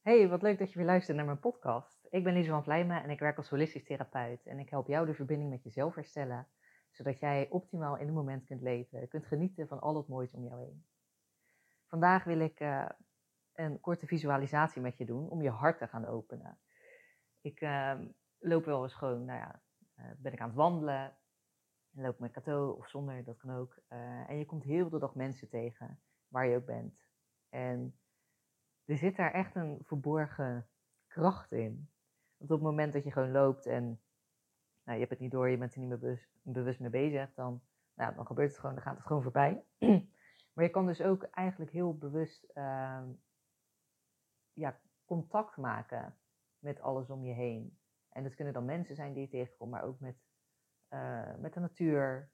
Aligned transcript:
Hey, 0.00 0.28
wat 0.28 0.42
leuk 0.42 0.58
dat 0.58 0.72
je 0.72 0.76
weer 0.78 0.86
luistert 0.86 1.16
naar 1.16 1.26
mijn 1.26 1.40
podcast. 1.40 2.06
Ik 2.10 2.24
ben 2.24 2.32
Lise 2.34 2.50
van 2.50 2.62
Vlijmen 2.62 3.02
en 3.02 3.10
ik 3.10 3.18
werk 3.18 3.36
als 3.36 3.48
holistisch 3.48 3.84
therapeut. 3.84 4.46
En 4.46 4.58
ik 4.58 4.70
help 4.70 4.86
jou 4.86 5.06
de 5.06 5.14
verbinding 5.14 5.50
met 5.50 5.62
jezelf 5.62 5.94
herstellen, 5.94 6.48
zodat 6.90 7.18
jij 7.18 7.48
optimaal 7.50 7.96
in 7.96 8.06
het 8.06 8.14
moment 8.14 8.46
kunt 8.46 8.60
leven, 8.60 9.08
kunt 9.08 9.26
genieten 9.26 9.68
van 9.68 9.80
al 9.80 9.96
het 9.96 10.08
moois 10.08 10.34
om 10.34 10.44
jou 10.44 10.60
heen. 10.60 10.84
Vandaag 11.86 12.24
wil 12.24 12.40
ik 12.40 12.60
uh, 12.60 12.88
een 13.52 13.80
korte 13.80 14.06
visualisatie 14.06 14.82
met 14.82 14.96
je 14.96 15.04
doen 15.04 15.28
om 15.28 15.42
je 15.42 15.50
hart 15.50 15.78
te 15.78 15.86
gaan 15.86 16.06
openen. 16.06 16.58
Ik 17.40 17.60
uh, 17.60 18.00
loop 18.38 18.64
wel 18.64 18.82
eens 18.82 18.94
gewoon, 18.94 19.24
nou 19.24 19.38
ja, 19.38 19.62
uh, 19.96 20.04
ben 20.18 20.32
ik 20.32 20.40
aan 20.40 20.48
het 20.48 20.56
wandelen, 20.56 21.16
en 21.94 22.02
loop 22.02 22.18
met 22.18 22.32
cadeau 22.32 22.76
of 22.76 22.88
zonder, 22.88 23.24
dat 23.24 23.36
kan 23.36 23.56
ook. 23.56 23.78
en 24.26 24.38
je 24.38 24.46
komt 24.46 24.64
heel 24.64 24.88
de 24.88 24.98
dag 24.98 25.14
mensen 25.14 25.48
tegen, 25.48 26.00
waar 26.28 26.46
je 26.46 26.56
ook 26.56 26.66
bent. 26.66 27.04
En 27.48 27.99
er 28.90 28.98
zit 28.98 29.16
daar 29.16 29.32
echt 29.32 29.54
een 29.54 29.78
verborgen 29.84 30.68
kracht 31.06 31.52
in. 31.52 31.90
Want 32.36 32.50
op 32.50 32.56
het 32.56 32.66
moment 32.66 32.92
dat 32.92 33.04
je 33.04 33.12
gewoon 33.12 33.30
loopt 33.30 33.66
en 33.66 33.84
nou, 34.82 34.92
je 34.92 34.98
hebt 34.98 35.10
het 35.10 35.18
niet 35.18 35.30
door, 35.30 35.48
je 35.48 35.58
bent 35.58 35.74
er 35.74 35.80
niet 35.80 35.88
meer 35.88 36.28
bewust, 36.42 36.80
mee 36.80 36.90
bezig, 36.90 37.34
dan, 37.34 37.62
nou, 37.94 38.14
dan 38.14 38.26
gebeurt 38.26 38.50
het 38.50 38.58
gewoon, 38.58 38.74
dan 38.74 38.84
gaat 38.84 38.96
het 38.96 39.06
gewoon 39.06 39.22
voorbij. 39.22 39.64
maar 40.52 40.64
je 40.64 40.70
kan 40.70 40.86
dus 40.86 41.02
ook 41.02 41.22
eigenlijk 41.22 41.70
heel 41.70 41.98
bewust 41.98 42.50
uh, 42.54 43.02
ja, 44.52 44.80
contact 45.04 45.56
maken 45.56 46.18
met 46.58 46.80
alles 46.80 47.10
om 47.10 47.24
je 47.24 47.32
heen. 47.32 47.78
En 48.08 48.22
dat 48.22 48.34
kunnen 48.34 48.54
dan 48.54 48.64
mensen 48.64 48.94
zijn 48.94 49.12
die 49.12 49.22
je 49.22 49.28
tegenkomt, 49.28 49.70
maar 49.70 49.84
ook 49.84 50.00
met, 50.00 50.16
uh, 50.90 51.36
met 51.36 51.54
de 51.54 51.60
natuur, 51.60 52.30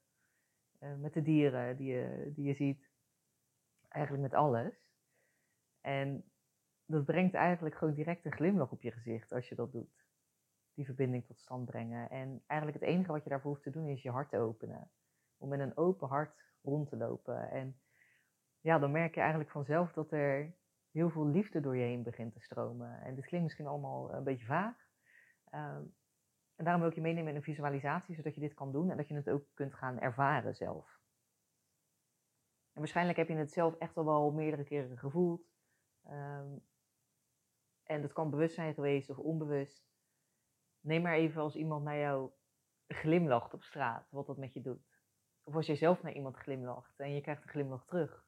uh, 0.81 0.97
met 0.97 1.15
de 1.15 1.23
dieren 1.23 1.77
die 1.77 1.93
je, 1.93 2.33
die 2.35 2.45
je 2.45 2.55
ziet. 2.55 2.91
Eigenlijk 3.89 4.23
met 4.23 4.35
alles. 4.35 4.75
En 5.81 6.25
dat 6.87 7.05
brengt 7.05 7.35
eigenlijk 7.35 7.77
gewoon 7.77 7.95
direct 7.95 8.25
een 8.25 8.33
glimlach 8.33 8.71
op 8.71 8.83
je 8.83 8.91
gezicht 8.91 9.33
als 9.33 9.49
je 9.49 9.55
dat 9.55 9.73
doet. 9.73 10.05
Die 10.75 10.85
verbinding 10.85 11.27
tot 11.27 11.39
stand 11.39 11.65
brengen. 11.65 12.11
En 12.11 12.43
eigenlijk 12.47 12.81
het 12.81 12.89
enige 12.89 13.13
wat 13.13 13.25
je 13.25 13.31
daarvoor 13.31 13.51
hoeft 13.51 13.63
te 13.63 13.71
doen 13.71 13.87
is 13.87 14.03
je 14.03 14.11
hart 14.11 14.31
te 14.31 14.39
openen. 14.39 14.91
Om 15.37 15.49
met 15.49 15.61
een 15.61 15.77
open 15.77 16.09
hart 16.09 16.43
rond 16.63 16.89
te 16.89 16.97
lopen. 16.97 17.51
En 17.51 17.81
ja, 18.61 18.79
dan 18.79 18.91
merk 18.91 19.15
je 19.15 19.21
eigenlijk 19.21 19.51
vanzelf 19.51 19.93
dat 19.93 20.13
er 20.13 20.55
heel 20.91 21.11
veel 21.11 21.27
liefde 21.27 21.61
door 21.61 21.77
je 21.77 21.85
heen 21.85 22.03
begint 22.03 22.33
te 22.33 22.41
stromen. 22.41 23.01
En 23.01 23.15
dit 23.15 23.27
klinkt 23.27 23.47
misschien 23.47 23.67
allemaal 23.67 24.15
een 24.15 24.25
beetje 24.25 24.47
vaag. 24.47 24.77
Ehm, 25.51 25.83
en 26.57 26.65
daarom 26.65 26.81
wil 26.81 26.91
ik 26.91 26.97
je 26.97 27.03
meenemen 27.03 27.31
in 27.31 27.37
een 27.37 27.43
visualisatie, 27.43 28.15
zodat 28.15 28.35
je 28.35 28.41
dit 28.41 28.55
kan 28.55 28.73
doen 28.73 28.91
en 28.91 28.97
dat 28.97 29.09
je 29.09 29.15
het 29.15 29.29
ook 29.29 29.45
kunt 29.55 29.75
gaan 29.75 29.99
ervaren 29.99 30.55
zelf. 30.55 31.01
En 32.73 32.83
waarschijnlijk 32.83 33.19
heb 33.19 33.29
je 33.29 33.35
het 33.35 33.53
zelf 33.53 33.75
echt 33.75 33.97
al 33.97 34.05
wel 34.05 34.33
meerdere 34.33 34.65
keren 34.65 34.99
gevoeld. 34.99 35.43
Um, 36.11 36.63
en 37.87 38.03
dat 38.03 38.13
kan 38.13 38.31
bewust 38.31 38.55
zijn 38.55 38.75
geweest 38.75 39.11
of 39.11 39.19
onbewust. 39.19 39.87
Neem 40.81 41.03
maar 41.03 41.15
even 41.15 41.43
als 41.43 41.55
iemand 41.55 41.85
naar 41.85 41.99
jou 41.99 42.31
glimlacht 42.87 43.55
op 43.55 43.63
straat, 43.63 44.11
wat 44.11 44.27
dat 44.27 44.37
met 44.37 44.55
je 44.55 44.61
doet. 44.61 45.01
Of 45.43 45.55
als 45.55 45.67
jij 45.67 45.77
zelf 45.77 46.03
naar 46.03 46.13
iemand 46.13 46.37
glimlacht 46.37 46.99
en 46.99 47.15
je 47.15 47.21
krijgt 47.21 47.43
een 47.43 47.49
glimlach 47.49 47.85
terug. 47.85 48.27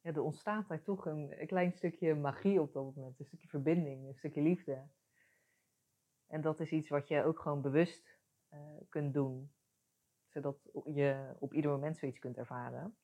Ja, 0.00 0.12
er 0.12 0.22
ontstaat 0.22 0.68
daar 0.68 0.82
toch 0.82 1.06
een, 1.06 1.46
klein 1.46 1.72
stukje 1.72 2.14
magie 2.14 2.60
op 2.60 2.72
dat 2.72 2.94
moment. 2.94 3.18
Een 3.18 3.26
stukje 3.26 3.48
verbinding, 3.48 4.06
een 4.06 4.14
stukje 4.14 4.42
liefde. 4.42 4.88
En 6.26 6.40
dat 6.40 6.60
is 6.60 6.70
iets 6.70 6.88
wat 6.88 7.08
je 7.08 7.24
ook 7.24 7.40
gewoon 7.40 7.62
bewust 7.62 8.18
uh, 8.50 8.60
kunt 8.88 9.14
doen. 9.14 9.52
Zodat 10.28 10.70
je 10.84 11.36
op 11.38 11.54
ieder 11.54 11.70
moment 11.70 11.98
zoiets 11.98 12.18
kunt 12.18 12.36
ervaren. 12.36 12.96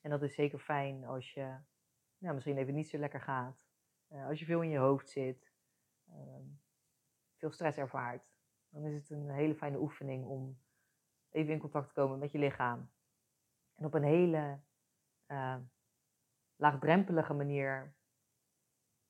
En 0.00 0.10
dat 0.10 0.22
is 0.22 0.34
zeker 0.34 0.58
fijn 0.58 1.04
als 1.04 1.32
je 1.32 1.56
nou, 2.18 2.34
misschien 2.34 2.58
even 2.58 2.74
niet 2.74 2.88
zo 2.88 2.98
lekker 2.98 3.20
gaat. 3.20 3.61
Uh, 4.12 4.26
als 4.26 4.38
je 4.38 4.44
veel 4.44 4.62
in 4.62 4.68
je 4.68 4.78
hoofd 4.78 5.08
zit, 5.08 5.52
uh, 6.08 6.14
veel 7.36 7.50
stress 7.50 7.78
ervaart, 7.78 8.32
dan 8.68 8.84
is 8.84 8.94
het 8.94 9.10
een 9.10 9.30
hele 9.30 9.54
fijne 9.54 9.78
oefening 9.78 10.26
om 10.26 10.58
even 11.30 11.52
in 11.52 11.58
contact 11.58 11.88
te 11.88 11.94
komen 11.94 12.18
met 12.18 12.32
je 12.32 12.38
lichaam. 12.38 12.90
En 13.74 13.84
op 13.84 13.94
een 13.94 14.02
hele 14.02 14.60
uh, 15.26 15.56
laagdrempelige 16.56 17.34
manier 17.34 17.94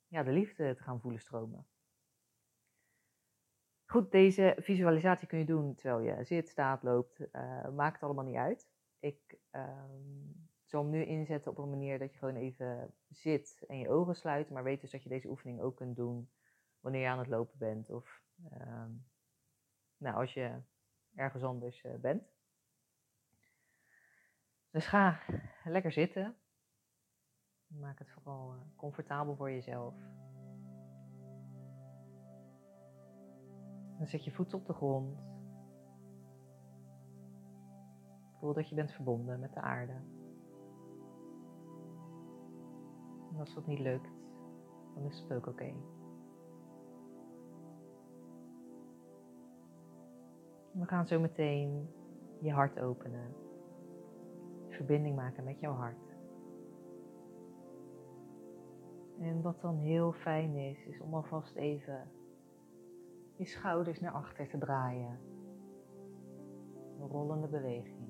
ja, 0.07 0.23
de 0.23 0.33
liefde 0.33 0.75
te 0.75 0.83
gaan 0.83 1.01
voelen 1.01 1.21
stromen. 1.21 1.67
Goed, 3.85 4.11
deze 4.11 4.57
visualisatie 4.59 5.29
kun 5.29 5.39
je 5.39 5.45
doen 5.45 5.75
terwijl 5.75 6.01
je 6.01 6.25
zit, 6.25 6.49
staat, 6.49 6.83
loopt. 6.83 7.21
Uh, 7.21 7.69
maakt 7.69 7.95
het 7.95 8.03
allemaal 8.03 8.25
niet 8.25 8.37
uit. 8.37 8.71
Ik 8.99 9.39
ehm, 9.51 10.31
zal 10.73 10.83
hem 10.83 10.91
nu 10.91 11.05
inzetten 11.05 11.51
op 11.51 11.59
een 11.59 11.71
manier 11.71 11.99
dat 11.99 12.13
je 12.13 12.19
gewoon 12.19 12.37
even 12.37 12.95
zit 13.09 13.65
en 13.69 13.79
je 13.79 13.89
ogen 13.89 14.15
sluit. 14.15 14.51
Maar 14.51 14.63
weet 14.63 14.81
dus 14.81 14.91
dat 14.91 15.03
je 15.03 15.09
deze 15.09 15.29
oefening 15.29 15.61
ook 15.61 15.77
kunt 15.77 15.97
doen 15.97 16.31
wanneer 16.81 17.01
je 17.01 17.09
aan 17.09 17.19
het 17.19 17.29
lopen 17.29 17.59
bent. 17.59 17.91
Of 17.91 18.23
uh, 18.53 18.85
nou, 19.97 20.17
als 20.17 20.35
je 20.35 20.63
ergens 21.15 21.43
anders 21.43 21.85
uh, 21.85 21.95
bent. 21.95 22.23
Dus 24.71 24.87
ga 24.87 25.21
lekker 25.65 25.93
zitten. 25.93 26.37
Maak 27.67 27.99
het 27.99 28.11
vooral 28.11 28.55
uh, 28.55 28.61
comfortabel 28.77 29.37
voor 29.37 29.51
jezelf. 29.51 29.95
Dan 33.99 34.07
zet 34.07 34.25
je 34.25 34.33
voet 34.33 34.55
op 34.55 34.67
de 34.67 34.73
grond. 34.73 35.19
Voel 38.39 38.53
dat 38.53 38.69
je 38.69 38.75
bent 38.75 38.93
verbonden 38.93 39.41
met 39.41 39.55
de 39.55 39.61
aarde. 39.61 40.22
En 43.33 43.39
als 43.39 43.55
dat 43.55 43.67
niet 43.67 43.79
lukt, 43.79 44.11
dan 44.95 45.05
is 45.05 45.21
het 45.21 45.33
ook 45.33 45.47
oké. 45.47 45.75
We 50.73 50.87
gaan 50.87 51.07
zo 51.07 51.21
meteen 51.21 51.89
je 52.41 52.53
hart 52.53 52.81
openen. 52.81 53.35
Verbinding 54.69 55.17
maken 55.17 55.45
met 55.45 55.61
jouw 55.61 55.75
hart. 55.75 56.17
En 59.19 59.43
wat 59.43 59.61
dan 59.61 59.77
heel 59.77 60.13
fijn 60.13 60.57
is, 60.57 60.87
is 60.87 61.01
om 61.01 61.15
alvast 61.15 61.57
even 61.57 62.11
je 63.37 63.45
schouders 63.45 64.01
naar 64.01 64.13
achter 64.13 64.49
te 64.49 64.59
draaien. 64.59 65.19
Een 67.01 67.09
rollende 67.09 67.49
beweging. 67.49 68.09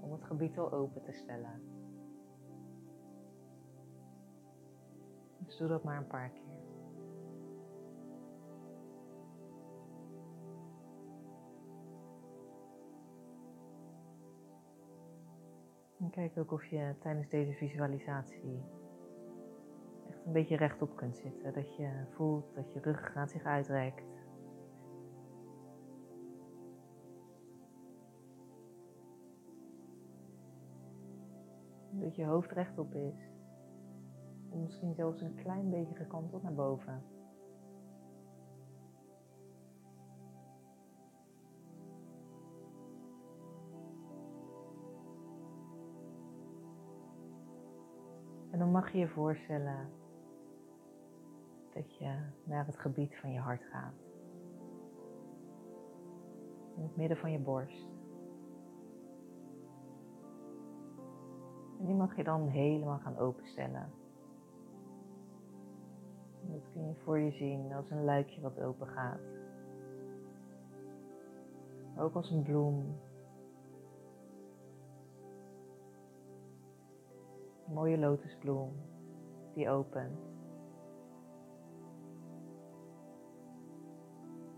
Om 0.00 0.12
het 0.12 0.24
gebied 0.24 0.58
al 0.58 0.72
open 0.72 1.02
te 1.02 1.12
stellen. 1.12 1.73
Dus 5.44 5.56
doe 5.56 5.68
dat 5.68 5.84
maar 5.84 5.96
een 5.96 6.06
paar 6.06 6.30
keer. 6.30 6.42
En 15.98 16.10
kijk 16.10 16.38
ook 16.38 16.52
of 16.52 16.64
je 16.64 16.94
tijdens 16.98 17.28
deze 17.28 17.52
visualisatie 17.52 18.62
echt 20.08 20.24
een 20.26 20.32
beetje 20.32 20.56
rechtop 20.56 20.96
kunt 20.96 21.16
zitten. 21.16 21.52
Dat 21.52 21.76
je 21.76 22.04
voelt 22.10 22.54
dat 22.54 22.72
je 22.72 22.80
ruggengraat 22.80 23.30
zich 23.30 23.44
uitrekt. 23.44 24.04
Dat 31.90 32.16
je 32.16 32.24
hoofd 32.24 32.52
rechtop 32.52 32.94
is 32.94 33.32
misschien 34.60 34.94
zelfs 34.94 35.20
een 35.20 35.34
klein 35.34 35.70
beetje 35.70 35.94
gekanteld 35.94 36.42
naar 36.42 36.54
boven. 36.54 37.02
En 48.50 48.58
dan 48.58 48.70
mag 48.70 48.92
je 48.92 48.98
je 48.98 49.08
voorstellen 49.08 49.90
dat 51.72 51.96
je 51.96 52.16
naar 52.44 52.66
het 52.66 52.78
gebied 52.78 53.16
van 53.16 53.32
je 53.32 53.38
hart 53.38 53.64
gaat. 53.64 53.94
In 56.76 56.82
het 56.82 56.96
midden 56.96 57.16
van 57.16 57.32
je 57.32 57.38
borst. 57.38 57.88
En 61.78 61.86
die 61.86 61.94
mag 61.94 62.16
je 62.16 62.24
dan 62.24 62.48
helemaal 62.48 62.98
gaan 62.98 63.18
openstellen. 63.18 64.03
Kun 66.74 66.86
je 66.86 66.94
voor 66.94 67.18
je 67.18 67.30
zien 67.30 67.72
als 67.72 67.90
een 67.90 68.04
luikje 68.04 68.40
wat 68.40 68.60
open 68.60 68.86
gaat. 68.86 69.20
Ook 71.98 72.14
als 72.14 72.30
een 72.30 72.42
bloem. 72.42 72.96
Een 77.66 77.74
mooie 77.74 77.98
lotusbloem 77.98 78.72
die 79.54 79.68
opent. 79.68 80.18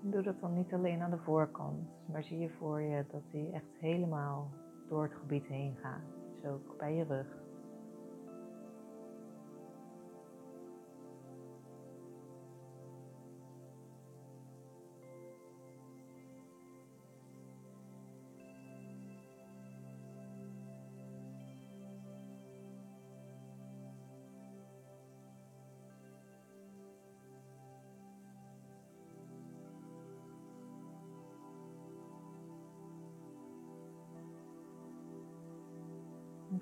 Doe 0.01 0.23
dat 0.23 0.41
dan 0.41 0.55
niet 0.55 0.73
alleen 0.73 1.01
aan 1.01 1.11
de 1.11 1.19
voorkant, 1.19 1.89
maar 2.09 2.23
zie 2.23 2.39
je 2.39 2.51
voor 2.51 2.81
je 2.81 3.05
dat 3.11 3.23
die 3.31 3.51
echt 3.51 3.77
helemaal 3.81 4.51
door 4.89 5.03
het 5.03 5.15
gebied 5.15 5.47
heen 5.47 5.77
gaat. 5.77 6.05
Dus 6.35 6.45
ook 6.51 6.79
bij 6.79 6.95
je 6.95 7.05
rug. 7.05 7.45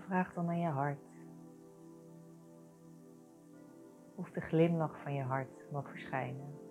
Vraag 0.05 0.35
dan 0.35 0.49
aan 0.49 0.59
je 0.59 0.69
hart 0.69 0.99
of 4.15 4.31
de 4.31 4.41
glimlach 4.41 5.01
van 5.03 5.15
je 5.15 5.23
hart 5.23 5.71
mag 5.73 5.89
verschijnen. 5.89 6.63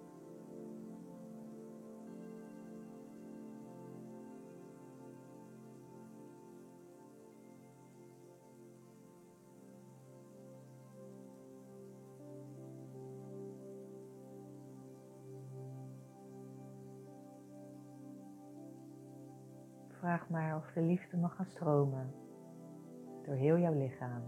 Vraag 19.88 20.30
maar 20.30 20.56
of 20.56 20.72
de 20.74 20.82
liefde 20.82 21.18
mag 21.18 21.36
gaan 21.36 21.46
stromen 21.46 22.23
door 23.26 23.36
heel 23.36 23.58
jouw 23.58 23.74
lichaam. 23.74 24.22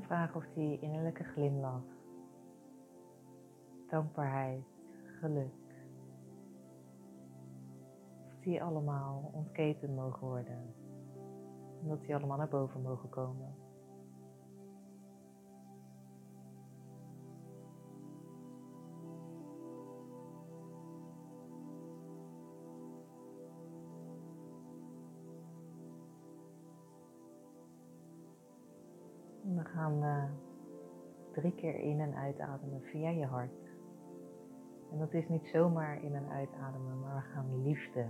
Vraag 0.00 0.34
of 0.34 0.44
die 0.54 0.78
innerlijke 0.80 1.24
glimlach, 1.24 1.82
dankbaarheid, 3.88 4.64
geluk, 5.20 5.54
die 8.40 8.62
allemaal 8.62 9.30
ontketen 9.32 9.94
mogen 9.94 10.28
worden. 10.28 10.83
En 11.84 11.90
dat 11.90 12.00
die 12.00 12.14
allemaal 12.16 12.36
naar 12.36 12.48
boven 12.48 12.82
mogen 12.82 13.08
komen. 13.08 13.54
En 29.44 29.56
we 29.56 29.64
gaan 29.64 30.02
uh, 30.02 30.24
drie 31.32 31.54
keer 31.54 31.74
in 31.74 32.00
en 32.00 32.14
uitademen 32.14 32.82
via 32.82 33.10
je 33.10 33.26
hart. 33.26 33.68
En 34.90 34.98
dat 34.98 35.12
is 35.12 35.28
niet 35.28 35.46
zomaar 35.46 36.02
in 36.02 36.14
en 36.14 36.28
uitademen, 36.28 37.00
maar 37.00 37.14
we 37.14 37.32
gaan 37.32 37.62
liefde 37.62 38.06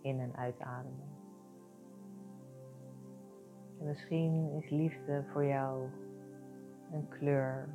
in- 0.00 0.20
en 0.20 0.36
uitademen. 0.36 1.15
En 3.86 3.92
misschien 3.92 4.52
is 4.52 4.70
liefde 4.70 5.24
voor 5.32 5.44
jou 5.44 5.88
een 6.92 7.08
kleur, 7.08 7.68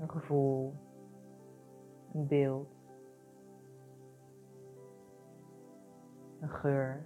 een 0.00 0.10
gevoel, 0.10 0.74
een 2.12 2.26
beeld, 2.26 2.68
een 6.40 6.48
geur. 6.48 7.04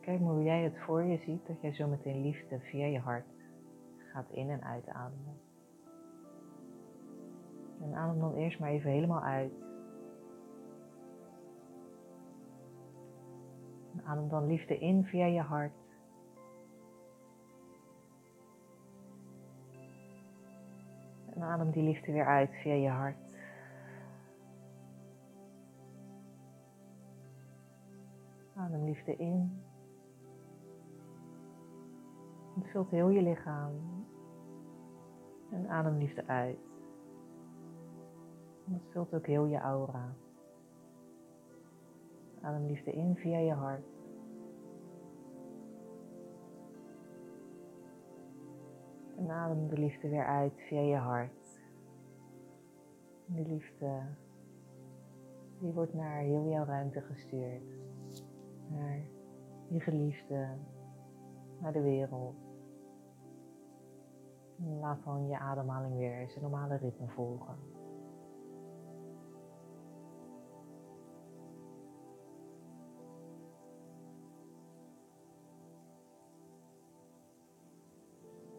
Kijk 0.00 0.20
maar 0.20 0.32
hoe 0.32 0.42
jij 0.42 0.62
het 0.62 0.78
voor 0.78 1.02
je 1.02 1.18
ziet 1.18 1.46
dat 1.46 1.60
jij 1.60 1.74
zo 1.74 1.88
meteen 1.88 2.22
liefde 2.22 2.60
via 2.60 2.86
je 2.86 2.98
hart 2.98 3.26
gaat 4.12 4.30
in- 4.30 4.50
en 4.50 4.64
uitademen. 4.64 5.40
En 7.80 7.94
adem 7.94 8.20
dan 8.20 8.34
eerst 8.34 8.58
maar 8.60 8.70
even 8.70 8.90
helemaal 8.90 9.22
uit. 9.22 9.69
Adem 14.04 14.28
dan 14.28 14.46
liefde 14.46 14.78
in 14.78 15.04
via 15.04 15.26
je 15.26 15.40
hart. 15.40 15.72
En 21.34 21.42
adem 21.42 21.70
die 21.70 21.82
liefde 21.82 22.12
weer 22.12 22.26
uit 22.26 22.50
via 22.50 22.74
je 22.74 22.88
hart. 22.88 23.38
Adem 28.54 28.84
liefde 28.84 29.16
in. 29.16 29.62
Het 32.54 32.70
vult 32.70 32.90
heel 32.90 33.08
je 33.08 33.22
lichaam. 33.22 33.72
En 35.50 35.68
adem 35.68 35.98
liefde 35.98 36.26
uit. 36.26 36.58
En 38.66 38.72
dat 38.72 38.92
vult 38.92 39.14
ook 39.14 39.26
heel 39.26 39.46
je 39.46 39.58
aura. 39.58 40.14
Adem 42.40 42.66
liefde 42.66 42.92
in 42.92 43.16
via 43.16 43.38
je 43.38 43.52
hart. 43.52 43.89
Adem 49.30 49.68
de 49.68 49.78
liefde 49.78 50.08
weer 50.08 50.26
uit 50.26 50.60
via 50.68 50.80
je 50.80 50.96
hart. 50.96 51.60
Die 53.26 53.46
liefde, 53.46 54.00
die 55.58 55.72
wordt 55.72 55.94
naar 55.94 56.18
heel 56.18 56.48
jouw 56.48 56.64
ruimte 56.64 57.00
gestuurd. 57.00 57.78
Naar 58.68 59.00
je 59.68 59.80
geliefde, 59.80 60.48
naar 61.60 61.72
de 61.72 61.82
wereld. 61.82 62.36
Laat 64.80 65.04
dan 65.04 65.28
je 65.28 65.38
ademhaling 65.38 65.96
weer 65.96 66.28
zijn 66.28 66.42
normale 66.42 66.76
ritme 66.76 67.08
volgen. 67.08 67.56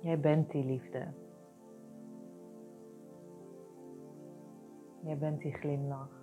Jij 0.02 0.20
bent 0.20 0.52
die 0.52 0.66
liefde. 0.66 1.08
Jij 5.04 5.18
bent 5.18 5.42
die 5.42 5.54
glimlach. 5.54 6.20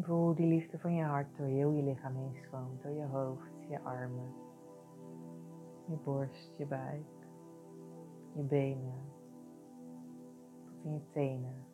Voel 0.00 0.34
die 0.34 0.46
liefde 0.46 0.78
van 0.78 0.94
je 0.94 1.04
hart 1.04 1.36
door 1.36 1.46
heel 1.46 1.70
je 1.70 1.82
lichaam 1.82 2.16
heen 2.16 2.34
stroomt, 2.34 2.82
door 2.82 2.92
je 2.92 3.06
hoofd, 3.06 3.68
je 3.68 3.80
armen, 3.80 4.32
je 5.90 5.96
borst, 6.04 6.54
je 6.56 6.66
buik, 6.66 7.26
je 8.34 8.42
benen, 8.42 9.02
tot 10.64 10.84
in 10.84 10.92
je 10.92 11.00
tenen. 11.12 11.64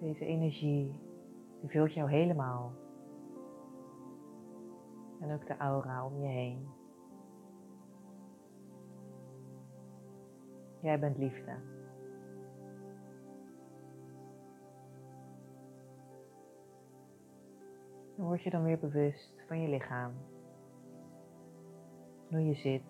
Deze 0.00 0.24
energie, 0.24 1.00
die 1.60 1.70
vult 1.70 1.92
jou 1.92 2.10
helemaal. 2.10 2.72
En 5.20 5.32
ook 5.34 5.46
de 5.46 5.56
aura 5.56 6.06
om 6.06 6.20
je 6.20 6.28
heen. 6.28 6.68
Jij 10.80 10.98
bent 10.98 11.18
liefde. 11.18 11.81
Word 18.22 18.42
je 18.42 18.50
dan 18.50 18.62
weer 18.62 18.78
bewust 18.78 19.42
van 19.46 19.60
je 19.60 19.68
lichaam. 19.68 20.12
Hoe 22.28 22.44
je 22.46 22.54
zit. 22.54 22.82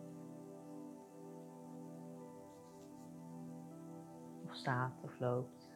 Of 4.45 4.55
staat 4.55 4.93
of 5.03 5.19
loopt. 5.19 5.71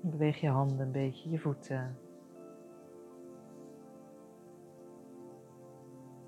Beweeg 0.00 0.40
je 0.40 0.48
handen 0.48 0.78
een 0.78 0.92
beetje, 0.92 1.30
je 1.30 1.38
voeten. 1.38 1.98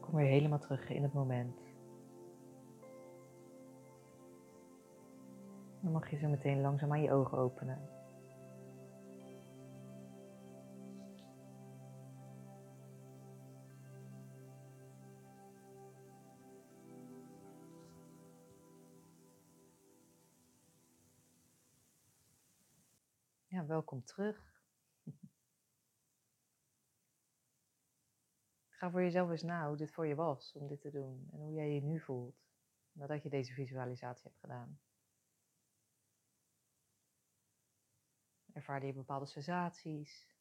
Kom 0.00 0.14
weer 0.14 0.26
helemaal 0.26 0.58
terug 0.58 0.88
in 0.88 1.02
het 1.02 1.12
moment. 1.12 1.60
Dan 5.80 5.92
mag 5.92 6.10
je 6.10 6.16
zo 6.16 6.28
meteen 6.28 6.60
langzaam 6.60 6.92
aan 6.92 7.02
je 7.02 7.12
ogen 7.12 7.38
openen. 7.38 7.95
Welkom 23.66 24.04
terug. 24.04 24.62
Ga 28.68 28.90
voor 28.90 29.02
jezelf 29.02 29.30
eens 29.30 29.42
na 29.42 29.68
hoe 29.68 29.76
dit 29.76 29.92
voor 29.92 30.06
je 30.06 30.14
was 30.14 30.52
om 30.52 30.66
dit 30.66 30.80
te 30.80 30.90
doen 30.90 31.28
en 31.32 31.40
hoe 31.40 31.52
jij 31.52 31.70
je 31.70 31.82
nu 31.82 32.00
voelt 32.00 32.36
nadat 32.92 33.22
je 33.22 33.28
deze 33.28 33.52
visualisatie 33.52 34.24
hebt 34.24 34.40
gedaan. 34.40 34.80
ervaarde 38.56 38.86
je 38.86 38.92
bepaalde 38.92 39.26
sensaties? 39.26 40.34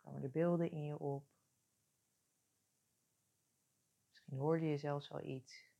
Kwamen 0.00 0.22
er 0.22 0.30
beelden 0.30 0.70
in 0.70 0.84
je 0.84 0.98
op? 0.98 1.26
Misschien 4.08 4.36
hoorde 4.36 4.66
je 4.66 4.78
zelfs 4.78 5.08
wel 5.08 5.24
iets. 5.24 5.71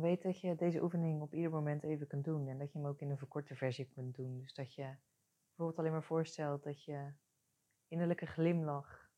Weet 0.00 0.22
dat 0.22 0.40
je 0.40 0.54
deze 0.54 0.82
oefening 0.82 1.22
op 1.22 1.34
ieder 1.34 1.50
moment 1.50 1.82
even 1.82 2.06
kunt 2.06 2.24
doen 2.24 2.48
en 2.48 2.58
dat 2.58 2.72
je 2.72 2.78
hem 2.78 2.86
ook 2.86 3.00
in 3.00 3.10
een 3.10 3.18
verkorte 3.18 3.56
versie 3.56 3.88
kunt 3.88 4.14
doen. 4.14 4.38
Dus 4.38 4.54
dat 4.54 4.74
je 4.74 4.96
bijvoorbeeld 5.46 5.78
alleen 5.78 5.92
maar 5.92 6.02
voorstelt 6.02 6.62
dat 6.62 6.84
je 6.84 7.12
innerlijke 7.88 8.26
glimlach 8.26 9.10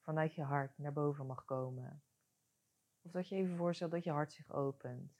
vanuit 0.00 0.34
je 0.34 0.42
hart 0.42 0.78
naar 0.78 0.92
boven 0.92 1.26
mag 1.26 1.44
komen. 1.44 2.02
Of 3.02 3.10
dat 3.10 3.28
je 3.28 3.36
even 3.36 3.56
voorstelt 3.56 3.90
dat 3.90 4.04
je 4.04 4.10
hart 4.10 4.32
zich 4.32 4.52
opent. 4.52 5.12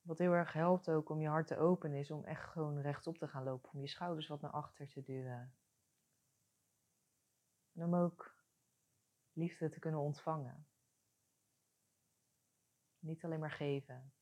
Wat 0.00 0.18
heel 0.18 0.32
erg 0.32 0.52
helpt 0.52 0.90
ook 0.90 1.08
om 1.08 1.20
je 1.20 1.28
hart 1.28 1.46
te 1.46 1.56
openen 1.56 1.98
is 1.98 2.10
om 2.10 2.24
echt 2.24 2.44
gewoon 2.44 2.80
rechtop 2.80 3.18
te 3.18 3.28
gaan 3.28 3.44
lopen. 3.44 3.72
Om 3.72 3.80
je 3.80 3.88
schouders 3.88 4.26
wat 4.26 4.40
naar 4.40 4.50
achter 4.50 4.88
te 4.88 5.02
duwen. 5.02 5.54
En 7.72 7.84
om 7.84 7.94
ook 7.94 8.34
liefde 9.32 9.68
te 9.68 9.78
kunnen 9.78 10.00
ontvangen. 10.00 10.66
Niet 13.04 13.24
alleen 13.24 13.40
maar 13.40 13.50
geven. 13.50 14.12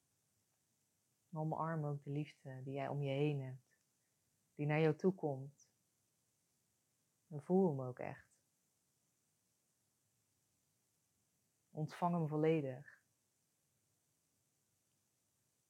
Maar 1.28 1.42
omarm 1.42 1.84
ook 1.84 2.02
de 2.02 2.10
liefde 2.10 2.62
die 2.62 2.74
jij 2.74 2.88
om 2.88 3.02
je 3.02 3.10
heen 3.10 3.40
hebt. 3.40 3.78
Die 4.54 4.66
naar 4.66 4.80
jou 4.80 4.96
toe 4.96 5.14
komt. 5.14 5.70
En 7.26 7.42
voel 7.42 7.68
hem 7.68 7.80
ook 7.80 7.98
echt. 7.98 8.30
Ontvang 11.70 12.14
hem 12.14 12.28
volledig. 12.28 13.02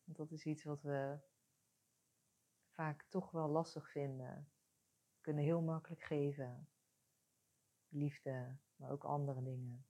Want 0.04 0.16
dat 0.16 0.31
is 0.31 0.45
iets 0.45 0.64
wat 0.64 0.83
we 0.83 1.19
vaak 2.69 3.02
toch 3.09 3.31
wel 3.31 3.49
lastig 3.49 3.90
vinden. 3.90 4.52
We 5.14 5.21
kunnen 5.21 5.45
heel 5.45 5.62
makkelijk 5.62 6.02
geven. 6.02 6.69
Liefde, 7.88 8.59
maar 8.76 8.90
ook 8.90 9.04
andere 9.04 9.42
dingen. 9.42 9.87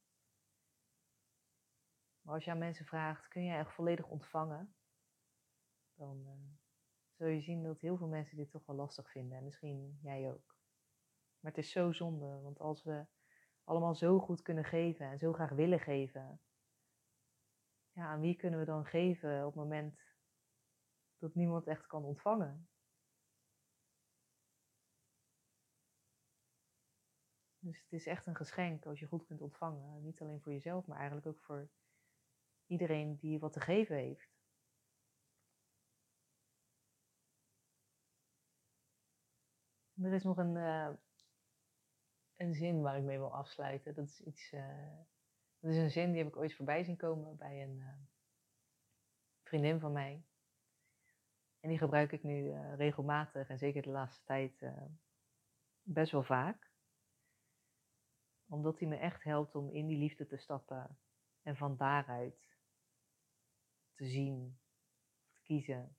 Maar 2.22 2.34
als 2.34 2.44
je 2.44 2.50
aan 2.50 2.58
mensen 2.58 2.86
vraagt, 2.86 3.28
kun 3.28 3.44
je 3.44 3.54
echt 3.54 3.74
volledig 3.74 4.06
ontvangen? 4.06 4.74
Dan 5.94 6.26
uh, 6.26 6.32
zul 7.16 7.26
je 7.26 7.40
zien 7.40 7.62
dat 7.62 7.80
heel 7.80 7.96
veel 7.96 8.08
mensen 8.08 8.36
dit 8.36 8.50
toch 8.50 8.66
wel 8.66 8.76
lastig 8.76 9.10
vinden. 9.10 9.38
En 9.38 9.44
misschien 9.44 9.98
jij 10.02 10.32
ook. 10.32 10.56
Maar 11.40 11.52
het 11.52 11.64
is 11.64 11.70
zo 11.70 11.92
zonde, 11.92 12.40
want 12.40 12.58
als 12.58 12.82
we 12.82 13.06
allemaal 13.64 13.94
zo 13.94 14.18
goed 14.18 14.42
kunnen 14.42 14.64
geven 14.64 15.06
en 15.06 15.18
zo 15.18 15.32
graag 15.32 15.50
willen 15.50 15.80
geven, 15.80 16.40
ja, 17.92 18.06
aan 18.06 18.20
wie 18.20 18.36
kunnen 18.36 18.58
we 18.58 18.64
dan 18.64 18.86
geven 18.86 19.40
op 19.40 19.54
het 19.54 19.62
moment 19.62 20.00
dat 21.18 21.34
niemand 21.34 21.66
echt 21.66 21.86
kan 21.86 22.04
ontvangen? 22.04 22.68
Dus 27.58 27.82
het 27.82 27.92
is 27.92 28.06
echt 28.06 28.26
een 28.26 28.36
geschenk 28.36 28.86
als 28.86 29.00
je 29.00 29.06
goed 29.06 29.26
kunt 29.26 29.40
ontvangen. 29.40 30.02
Niet 30.02 30.20
alleen 30.20 30.40
voor 30.40 30.52
jezelf, 30.52 30.86
maar 30.86 30.96
eigenlijk 30.96 31.26
ook 31.26 31.42
voor 31.42 31.70
iedereen 32.72 33.16
die 33.16 33.38
wat 33.38 33.52
te 33.52 33.60
geven 33.60 33.96
heeft. 33.96 34.30
Er 39.94 40.12
is 40.12 40.22
nog 40.22 40.36
een, 40.36 40.54
uh, 40.54 40.90
een 42.36 42.54
zin 42.54 42.80
waar 42.80 42.96
ik 42.96 43.02
mee 43.02 43.18
wil 43.18 43.34
afsluiten. 43.34 43.94
Dat 43.94 44.06
is 44.06 44.20
iets. 44.20 44.52
Uh, 44.52 44.98
dat 45.58 45.70
is 45.70 45.76
een 45.76 45.90
zin 45.90 46.10
die 46.10 46.22
heb 46.22 46.28
ik 46.28 46.36
ooit 46.36 46.54
voorbij 46.54 46.84
zien 46.84 46.96
komen 46.96 47.36
bij 47.36 47.62
een 47.62 47.76
uh, 47.76 47.94
vriendin 49.42 49.80
van 49.80 49.92
mij. 49.92 50.24
En 51.60 51.68
die 51.68 51.78
gebruik 51.78 52.12
ik 52.12 52.22
nu 52.22 52.52
regelmatig 52.74 53.48
en 53.48 53.58
zeker 53.58 53.82
de 53.82 53.90
laatste 53.90 54.24
tijd 54.24 54.64
best 55.82 56.12
wel 56.12 56.22
vaak. 56.22 56.70
Omdat 58.48 58.78
hij 58.78 58.88
me 58.88 58.96
echt 58.96 59.22
helpt 59.22 59.54
om 59.54 59.70
in 59.70 59.86
die 59.86 59.98
liefde 59.98 60.26
te 60.26 60.36
stappen 60.36 60.98
en 61.42 61.56
van 61.56 61.76
daaruit 61.76 62.51
te 64.02 64.08
zien, 64.08 64.60
of 65.24 65.32
te 65.32 65.42
kiezen. 65.42 65.96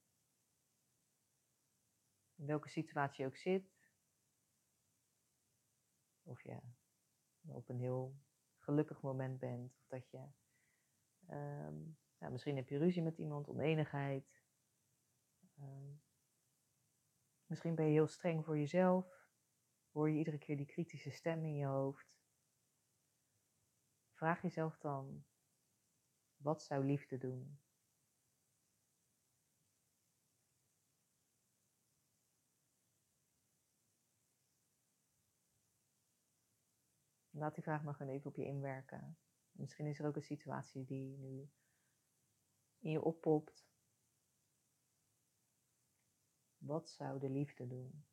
In 2.35 2.45
welke 2.45 2.69
situatie 2.69 3.23
je 3.23 3.29
ook 3.29 3.37
zit. 3.37 3.71
Of 6.23 6.41
je 6.43 6.59
op 7.47 7.69
een 7.69 7.79
heel 7.79 8.15
gelukkig 8.57 9.01
moment 9.01 9.39
bent. 9.39 9.77
Of 9.77 9.87
dat 9.87 10.09
je, 10.09 10.17
um, 11.29 11.97
ja, 12.17 12.29
misschien 12.29 12.55
heb 12.55 12.69
je 12.69 12.77
ruzie 12.77 13.01
met 13.01 13.17
iemand, 13.17 13.47
oneenigheid. 13.47 14.43
Um, 15.59 16.03
misschien 17.45 17.75
ben 17.75 17.85
je 17.85 17.91
heel 17.91 18.07
streng 18.07 18.45
voor 18.45 18.57
jezelf. 18.57 19.29
Hoor 19.91 20.09
je 20.09 20.17
iedere 20.17 20.37
keer 20.37 20.57
die 20.57 20.65
kritische 20.65 21.11
stem 21.11 21.45
in 21.45 21.55
je 21.55 21.65
hoofd. 21.65 22.15
Vraag 24.13 24.41
jezelf 24.41 24.77
dan, 24.77 25.25
wat 26.35 26.63
zou 26.63 26.85
liefde 26.85 27.17
doen? 27.17 27.62
Laat 37.43 37.55
die 37.55 37.63
vraag 37.63 37.83
nog 37.83 37.99
even 37.99 38.29
op 38.29 38.35
je 38.35 38.45
inwerken. 38.45 39.17
Misschien 39.51 39.85
is 39.85 39.99
er 39.99 40.07
ook 40.07 40.15
een 40.15 40.21
situatie 40.21 40.85
die 40.85 41.17
nu 41.17 41.49
in 42.79 42.91
je 42.91 43.01
oppopt. 43.01 43.65
Wat 46.57 46.89
zou 46.89 47.19
de 47.19 47.29
liefde 47.29 47.67
doen? 47.67 48.05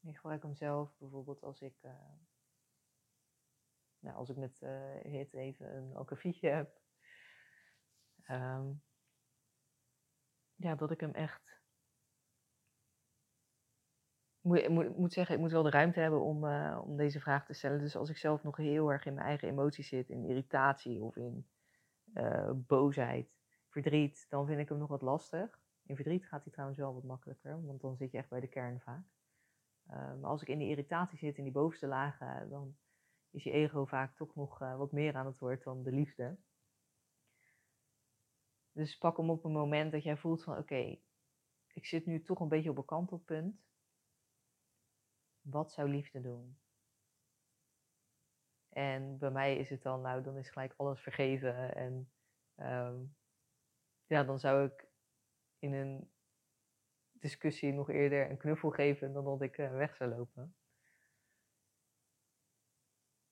Ik 0.00 0.16
gebruik 0.16 0.42
hem 0.42 0.54
zelf 0.54 0.98
bijvoorbeeld 0.98 1.42
als 1.42 1.60
ik 1.60 1.82
uh, 1.82 1.92
nou, 4.00 4.16
als 4.16 4.30
ik 4.30 4.36
met 4.36 4.60
uh, 4.60 4.94
Hit 5.02 5.34
even 5.34 5.76
een 5.76 5.96
alkafietje 5.96 6.48
heb. 6.48 6.80
Um, 8.30 8.82
ja, 10.54 10.74
dat 10.74 10.90
ik 10.90 11.00
hem 11.00 11.12
echt. 11.12 11.58
Moet, 14.40 14.68
moet, 14.68 14.96
moet 14.96 15.12
zeggen, 15.12 15.34
ik 15.34 15.40
moet 15.40 15.50
wel 15.50 15.62
de 15.62 15.70
ruimte 15.70 16.00
hebben 16.00 16.20
om, 16.20 16.44
uh, 16.44 16.80
om 16.84 16.96
deze 16.96 17.20
vraag 17.20 17.46
te 17.46 17.52
stellen. 17.52 17.78
Dus 17.78 17.96
als 17.96 18.10
ik 18.10 18.16
zelf 18.16 18.42
nog 18.42 18.56
heel 18.56 18.92
erg 18.92 19.04
in 19.04 19.14
mijn 19.14 19.26
eigen 19.26 19.48
emoties 19.48 19.88
zit, 19.88 20.08
in 20.08 20.24
irritatie 20.24 21.02
of 21.02 21.16
in 21.16 21.48
uh, 22.14 22.50
boosheid, 22.54 23.38
verdriet, 23.68 24.26
dan 24.28 24.46
vind 24.46 24.60
ik 24.60 24.68
hem 24.68 24.78
nog 24.78 24.88
wat 24.88 25.02
lastig. 25.02 25.60
In 25.82 25.96
verdriet 25.96 26.26
gaat 26.26 26.42
hij 26.42 26.52
trouwens 26.52 26.78
wel 26.78 26.94
wat 26.94 27.04
makkelijker, 27.04 27.64
want 27.64 27.80
dan 27.80 27.96
zit 27.96 28.10
je 28.10 28.18
echt 28.18 28.28
bij 28.28 28.40
de 28.40 28.48
kern 28.48 28.80
vaak. 28.80 29.04
Maar 29.84 30.30
als 30.30 30.42
ik 30.42 30.48
in 30.48 30.58
die 30.58 30.68
irritatie 30.68 31.18
zit, 31.18 31.36
in 31.36 31.44
die 31.44 31.52
bovenste 31.52 31.86
lagen, 31.86 32.48
dan 32.48 32.76
is 33.30 33.42
je 33.42 33.50
ego 33.50 33.84
vaak 33.84 34.16
toch 34.16 34.34
nog 34.34 34.62
uh, 34.62 34.76
wat 34.76 34.92
meer 34.92 35.16
aan 35.16 35.26
het 35.26 35.38
woord 35.38 35.62
dan 35.62 35.82
de 35.82 35.92
liefde. 35.92 36.36
Dus 38.72 38.98
pak 38.98 39.16
hem 39.16 39.30
op 39.30 39.44
een 39.44 39.52
moment 39.52 39.92
dat 39.92 40.02
jij 40.02 40.16
voelt 40.16 40.42
van 40.42 40.58
oké, 40.58 40.98
ik 41.72 41.86
zit 41.86 42.06
nu 42.06 42.22
toch 42.22 42.40
een 42.40 42.48
beetje 42.48 42.70
op 42.70 42.76
een 42.76 42.84
kantelpunt. 42.84 43.60
Wat 45.40 45.72
zou 45.72 45.88
liefde 45.88 46.20
doen? 46.20 46.58
En 48.68 49.18
bij 49.18 49.30
mij 49.30 49.56
is 49.56 49.70
het 49.70 49.82
dan, 49.82 50.00
nou, 50.00 50.22
dan 50.22 50.36
is 50.36 50.50
gelijk 50.50 50.74
alles 50.76 51.00
vergeven. 51.00 51.74
En 51.74 52.10
um, 52.56 53.16
ja, 54.06 54.24
dan 54.24 54.38
zou 54.38 54.66
ik 54.66 54.88
in 55.58 55.72
een 55.72 56.10
discussie 57.12 57.72
nog 57.72 57.90
eerder 57.90 58.30
een 58.30 58.36
knuffel 58.36 58.70
geven 58.70 59.12
dan 59.12 59.24
dat 59.24 59.42
ik 59.42 59.58
uh, 59.58 59.70
weg 59.70 59.96
zou 59.96 60.10
lopen. 60.10 60.54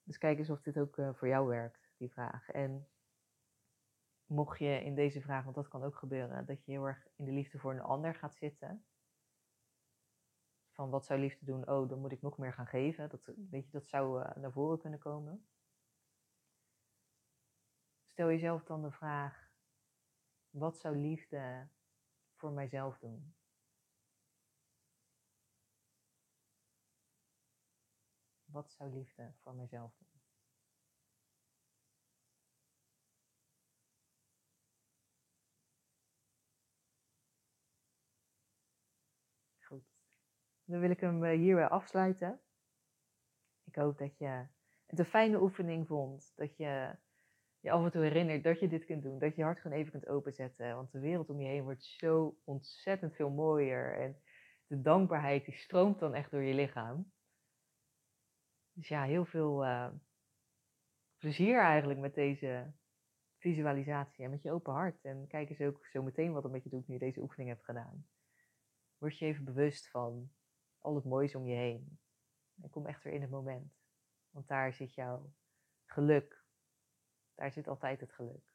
Dus 0.09 0.19
kijk 0.19 0.39
eens 0.39 0.51
of 0.51 0.63
dit 0.63 0.79
ook 0.79 0.97
uh, 0.97 1.15
voor 1.15 1.29
jou 1.29 1.47
werkt, 1.47 1.91
die 1.97 2.13
vraag. 2.13 2.49
En 2.49 2.89
mocht 4.27 4.59
je 4.59 4.85
in 4.85 4.95
deze 4.95 5.21
vraag, 5.21 5.45
want 5.45 5.55
dat 5.55 5.69
kan 5.69 5.83
ook 5.83 5.97
gebeuren, 5.97 6.47
dat 6.47 6.65
je 6.65 6.71
heel 6.71 6.87
erg 6.87 7.07
in 7.17 7.25
de 7.25 7.33
liefde 7.33 7.59
voor 7.59 7.73
een 7.73 7.81
ander 7.81 8.15
gaat 8.15 8.35
zitten. 8.35 8.85
Van 10.71 10.91
wat 10.91 11.05
zou 11.05 11.21
liefde 11.21 11.45
doen? 11.45 11.69
Oh, 11.69 11.89
dan 11.89 11.99
moet 12.01 12.13
ik 12.13 12.23
nog 12.23 12.39
meer 12.39 12.53
gaan 12.53 12.67
geven. 12.67 13.09
Dat, 13.09 13.33
weet 13.51 13.67
je, 13.67 13.71
dat 13.71 13.87
zou 13.87 14.23
uh, 14.23 14.37
naar 14.37 14.53
voren 14.53 14.79
kunnen 14.79 14.99
komen. 14.99 15.47
Stel 18.07 18.29
jezelf 18.29 18.65
dan 18.65 18.83
de 18.83 18.91
vraag: 18.91 19.51
wat 20.51 20.79
zou 20.79 20.97
liefde 20.97 21.69
voor 22.35 22.53
mijzelf 22.53 22.99
doen? 22.99 23.35
wat 28.59 28.73
zou 28.73 28.91
liefde 28.91 29.33
voor 29.43 29.55
mezelf 29.55 29.93
doen? 29.99 30.21
Goed. 39.59 39.85
Dan 40.65 40.81
wil 40.81 40.91
ik 40.91 41.01
hem 41.01 41.25
eh, 41.25 41.39
hierbij 41.39 41.69
afsluiten. 41.69 42.41
Ik 43.65 43.75
hoop 43.75 43.99
dat 43.99 44.19
je 44.19 44.47
het 44.87 44.99
een 44.99 45.05
fijne 45.05 45.41
oefening 45.41 45.87
vond. 45.87 46.33
Dat 46.37 46.57
je 46.57 46.97
je 47.61 47.71
af 47.71 47.85
en 47.85 47.91
toe 47.91 48.03
herinnert 48.03 48.45
dat 48.45 48.61
je 48.61 48.69
dit 48.69 48.85
kunt 48.85 49.03
doen. 49.03 49.19
Dat 49.19 49.31
je, 49.31 49.37
je 49.37 49.43
hart 49.43 49.61
gewoon 49.61 49.77
even 49.77 49.91
kunt 49.91 50.09
openzetten. 50.09 50.75
Want 50.75 50.93
de 50.93 51.01
wereld 51.01 51.31
om 51.31 51.41
je 51.41 51.49
heen 51.49 51.63
wordt 51.63 51.85
zo 51.85 52.39
ontzettend 52.45 53.15
veel 53.15 53.31
mooier. 53.31 54.01
En 54.01 54.23
de 54.67 54.81
dankbaarheid 54.81 55.45
die 55.45 55.57
stroomt 55.57 55.99
dan 55.99 56.15
echt 56.15 56.31
door 56.31 56.43
je 56.43 56.55
lichaam. 56.55 57.13
Dus 58.79 58.89
ja, 58.89 59.05
heel 59.05 59.25
veel 59.25 59.65
uh, 59.65 59.91
plezier 61.17 61.61
eigenlijk 61.61 62.01
met 62.01 62.15
deze 62.15 62.73
visualisatie 63.37 64.25
en 64.25 64.31
met 64.31 64.43
je 64.43 64.53
open 64.53 64.73
hart. 64.73 65.05
En 65.05 65.27
kijk 65.27 65.51
eens 65.51 65.61
ook 65.61 65.87
zo 65.87 66.03
meteen 66.03 66.33
wat 66.33 66.43
het 66.43 66.53
met 66.53 66.63
je 66.63 66.71
doet 66.71 66.87
nu 66.87 66.95
je 66.95 67.01
deze 67.01 67.21
oefening 67.21 67.49
hebt 67.49 67.65
gedaan. 67.65 68.07
Word 68.99 69.19
je 69.19 69.27
even 69.27 69.45
bewust 69.45 69.91
van 69.91 70.33
al 70.79 70.95
het 70.95 71.05
moois 71.05 71.35
om 71.35 71.47
je 71.47 71.55
heen. 71.55 72.01
En 72.63 72.71
kom 72.71 72.87
echt 72.87 73.03
weer 73.03 73.13
in 73.13 73.21
het 73.21 73.31
moment. 73.31 73.73
Want 74.31 74.49
daar 74.49 74.73
zit 74.73 74.95
jouw 74.95 75.33
geluk. 75.85 76.45
Daar 77.35 77.53
zit 77.53 77.69
altijd 77.69 78.01
het 78.01 78.13
geluk. 78.13 78.53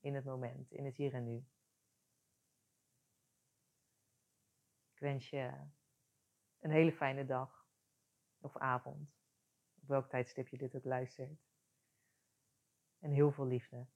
In 0.00 0.14
het 0.14 0.24
moment, 0.24 0.70
in 0.70 0.84
het 0.84 0.96
hier 0.96 1.14
en 1.14 1.24
nu. 1.24 1.36
Ik 4.92 5.00
wens 5.00 5.30
je 5.30 5.52
een 6.58 6.70
hele 6.70 6.92
fijne 6.92 7.26
dag 7.26 7.66
of 8.40 8.56
avond. 8.56 9.23
Op 9.84 9.90
welk 9.90 10.08
tijdstip 10.08 10.48
je 10.48 10.58
dit 10.58 10.76
ook 10.76 10.84
luistert. 10.84 11.38
En 12.98 13.10
heel 13.10 13.32
veel 13.32 13.46
liefde. 13.46 13.86